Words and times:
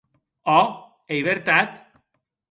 Òc, 0.53 0.71
ei 1.17 1.21
vertat. 1.27 1.77